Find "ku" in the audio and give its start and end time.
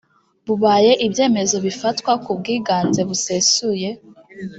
2.23-2.31